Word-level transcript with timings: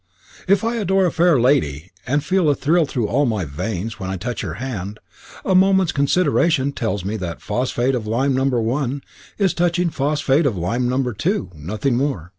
If 0.47 0.63
I 0.63 0.77
adore 0.77 1.05
a 1.05 1.11
fair 1.11 1.39
lady, 1.39 1.91
and 2.07 2.23
feel 2.23 2.49
a 2.49 2.55
thrill 2.55 2.85
through 2.87 3.07
all 3.07 3.27
my 3.27 3.45
veins 3.45 3.99
when 3.99 4.09
I 4.09 4.17
touch 4.17 4.41
her 4.41 4.55
hand, 4.55 4.99
a 5.45 5.53
moment's 5.53 5.91
consideration 5.91 6.71
tells 6.71 7.05
me 7.05 7.17
that 7.17 7.39
phosphate 7.39 7.93
of 7.93 8.07
lime 8.07 8.33
No. 8.33 8.45
1 8.45 9.03
is 9.37 9.53
touching 9.53 9.91
phosphate 9.91 10.47
of 10.47 10.57
lime 10.57 10.89
No. 10.89 11.03
2 11.03 11.51
nothing 11.53 11.97
more. 11.97 12.29